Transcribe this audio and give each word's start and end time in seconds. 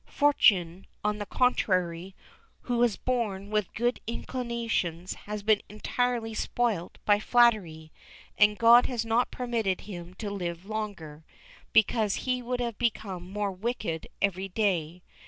Fortuné, 0.09 0.85
on 1.03 1.19
the 1.19 1.27
contrary, 1.27 2.15
who 2.61 2.79
was 2.79 2.95
born 2.97 3.51
with 3.51 3.71
good 3.75 3.99
inclinations, 4.07 5.13
has 5.13 5.43
been 5.43 5.61
entirely 5.69 6.33
spoilt 6.33 6.97
by 7.05 7.19
flattery, 7.19 7.91
and 8.35 8.57
God 8.57 8.87
has 8.87 9.05
not 9.05 9.29
permitted 9.29 9.81
him 9.81 10.15
to 10.15 10.31
live 10.31 10.65
longer, 10.65 11.23
because 11.71 12.15
he 12.25 12.41
would 12.41 12.59
have 12.61 12.79
become 12.79 13.29
more 13.29 13.51
wicked 13.51 14.07
every 14.23 14.47
day. 14.47 15.03